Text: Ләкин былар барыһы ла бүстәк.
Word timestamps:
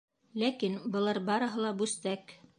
Ләкин 0.43 0.77
былар 0.95 1.21
барыһы 1.29 1.63
ла 1.67 1.77
бүстәк. 1.85 2.37